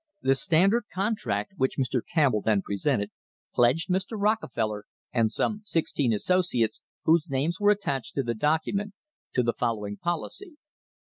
The 0.23 0.33
Standard 0.33 0.85
contract, 0.91 1.53
which 1.57 1.77
Mr. 1.77 2.01
Campbell 2.11 2.41
then 2.41 2.63
presented, 2.63 3.11
pledged 3.53 3.87
Mr. 3.87 4.13
Rockefeller, 4.19 4.85
and 5.13 5.31
some 5.31 5.61
sixteen 5.63 6.11
associates, 6.11 6.81
whose 7.05 7.29
names 7.29 7.59
were 7.59 7.69
attached 7.69 8.15
to 8.15 8.23
the 8.23 8.33
document, 8.33 8.95
to 9.33 9.43
the 9.43 9.53
following 9.53 9.97
policy: 9.97 10.47
1. 10.47 10.55